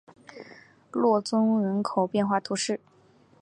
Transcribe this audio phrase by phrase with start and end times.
[0.89, 2.79] 洛宗人口变化图示